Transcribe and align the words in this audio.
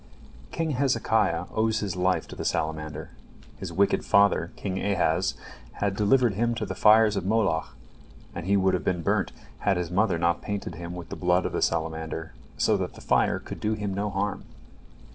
King 0.51 0.71
Hezekiah 0.71 1.45
owes 1.53 1.81
his 1.81 1.95
life 1.95 2.27
to 2.29 2.35
the 2.35 2.43
salamander. 2.43 3.11
His 3.59 3.71
wicked 3.71 4.03
father, 4.03 4.51
King 4.55 4.83
Ahaz, 4.83 5.35
had 5.73 5.95
delivered 5.95 6.33
him 6.33 6.55
to 6.55 6.65
the 6.65 6.73
fires 6.73 7.15
of 7.15 7.23
Moloch, 7.23 7.75
and 8.33 8.47
he 8.47 8.57
would 8.57 8.73
have 8.73 8.83
been 8.83 9.03
burnt, 9.03 9.31
had 9.59 9.77
his 9.77 9.91
mother 9.91 10.17
not 10.17 10.41
painted 10.41 10.73
him 10.73 10.95
with 10.95 11.09
the 11.09 11.15
blood 11.15 11.45
of 11.45 11.51
the 11.51 11.61
salamander, 11.61 12.33
so 12.57 12.77
that 12.77 12.95
the 12.95 12.99
fire 13.01 13.37
could 13.37 13.59
do 13.59 13.73
him 13.73 13.93
no 13.93 14.09
harm. 14.09 14.45